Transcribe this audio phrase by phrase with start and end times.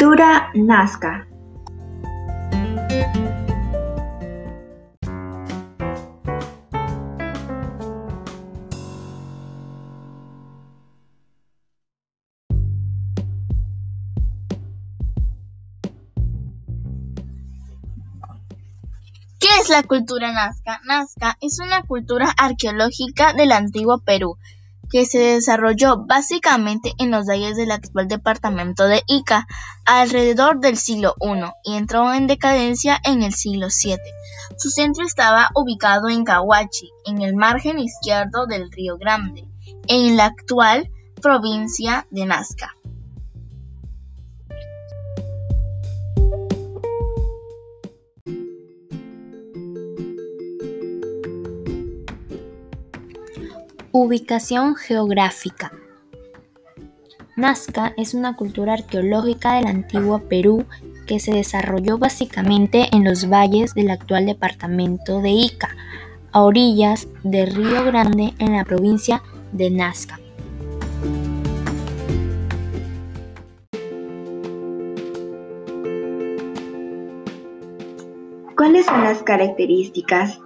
[0.00, 1.28] Cultura Nazca.
[19.38, 20.80] ¿Qué es la cultura nazca?
[20.86, 24.38] Nazca es una cultura arqueológica del antiguo Perú
[24.90, 29.46] que se desarrolló básicamente en los valles del actual departamento de Ica
[29.86, 33.96] alrededor del siglo I y entró en decadencia en el siglo VII.
[34.58, 39.46] Su centro estaba ubicado en Cahuachi, en el margen izquierdo del río Grande,
[39.86, 40.90] en la actual
[41.22, 42.74] provincia de Nazca.
[53.92, 55.72] Ubicación geográfica.
[57.34, 60.64] Nazca es una cultura arqueológica del antiguo Perú
[61.08, 65.74] que se desarrolló básicamente en los valles del actual departamento de Ica,
[66.30, 70.20] a orillas del Río Grande en la provincia de Nazca.
[78.56, 80.38] ¿Cuáles son las características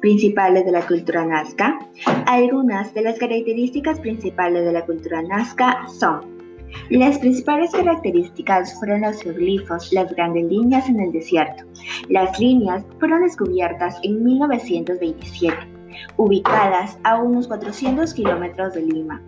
[0.00, 1.78] principales de la cultura nazca.
[2.26, 6.40] Algunas de las características principales de la cultura nazca son
[6.88, 11.64] las principales características fueron los geoglifos, las grandes líneas en el desierto.
[12.08, 15.56] Las líneas fueron descubiertas en 1927,
[16.16, 19.22] ubicadas a unos 400 kilómetros de Lima.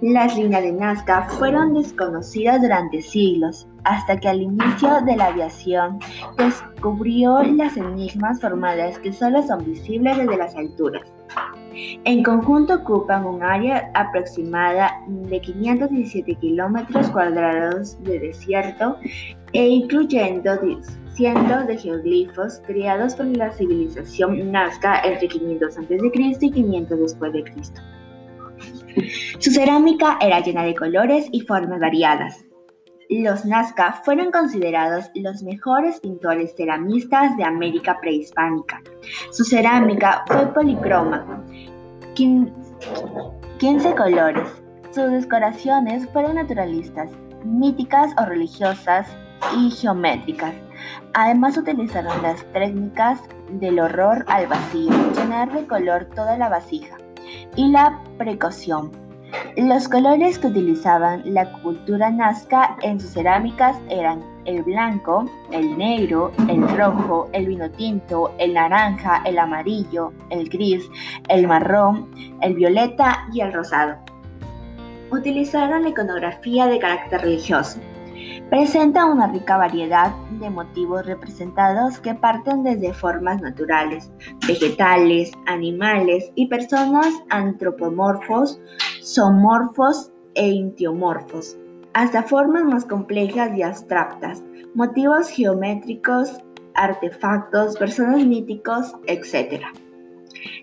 [0.00, 5.98] Las líneas de Nazca fueron desconocidas durante siglos, hasta que al inicio de la aviación
[6.36, 11.02] descubrió las enigmas formales que solo son visibles desde las alturas.
[12.04, 18.96] En conjunto ocupan un área aproximada de 517 kilómetros cuadrados de desierto
[19.52, 20.50] e incluyendo
[21.12, 26.36] cientos de geoglifos creados por la civilización Nazca entre 500 a.C.
[26.40, 27.80] y 500 después de Cristo.
[29.40, 32.44] Su cerámica era llena de colores y formas variadas.
[33.08, 38.82] Los Nazca fueron considerados los mejores pintores ceramistas de América prehispánica.
[39.30, 41.44] Su cerámica fue policroma,
[42.16, 44.48] 15 colores.
[44.90, 47.08] Sus decoraciones fueron naturalistas,
[47.44, 49.06] míticas o religiosas
[49.56, 50.54] y geométricas.
[51.14, 53.20] Además utilizaron las técnicas
[53.52, 56.96] del horror al vacío, llenar de color toda la vasija
[57.54, 59.07] y la precaución.
[59.56, 66.32] Los colores que utilizaban la cultura nazca en sus cerámicas eran el blanco, el negro,
[66.48, 70.88] el rojo, el vino tinto, el naranja, el amarillo, el gris,
[71.28, 72.08] el marrón,
[72.40, 73.96] el violeta y el rosado.
[75.10, 77.80] Utilizaron la iconografía de carácter religioso.
[78.50, 80.10] Presenta una rica variedad
[80.40, 84.10] de motivos representados que parten desde formas naturales,
[84.46, 88.58] vegetales, animales y personas antropomorfos,
[89.14, 91.56] zoomorfos e intiomorfos,
[91.94, 94.42] hasta formas más complejas y abstractas,
[94.74, 96.38] motivos geométricos,
[96.74, 99.62] artefactos, personas míticos, etc.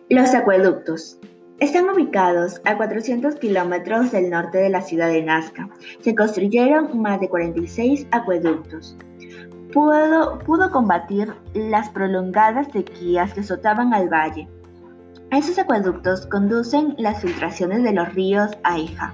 [0.10, 1.20] Los acueductos.
[1.60, 5.70] Están ubicados a 400 kilómetros del norte de la ciudad de Nazca.
[6.02, 8.96] Se construyeron más de 46 acueductos.
[9.74, 14.48] Pudo, pudo combatir las prolongadas sequías que azotaban al valle.
[15.36, 19.14] Esos acueductos conducen las filtraciones de los ríos Aija,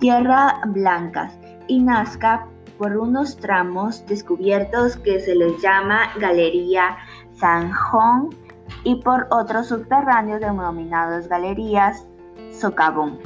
[0.00, 6.96] Tierra Blancas y Nazca por unos tramos descubiertos que se les llama Galería
[7.34, 8.30] Sanjón
[8.82, 12.08] y por otros subterráneos denominados galerías
[12.50, 13.20] socavón.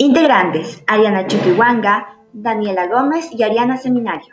[0.00, 4.32] Integrantes: Ariana Chuquihuanga, Daniela Gómez y Ariana Seminario.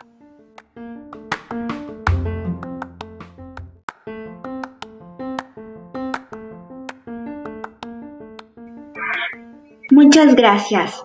[9.89, 11.03] Muchas gracias.